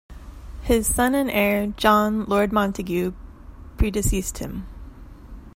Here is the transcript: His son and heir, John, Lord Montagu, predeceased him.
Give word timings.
His 0.63 0.87
son 0.87 1.13
and 1.13 1.29
heir, 1.29 1.67
John, 1.77 2.25
Lord 2.25 2.49
Montagu, 2.51 3.13
predeceased 3.77 4.39
him. 4.39 4.65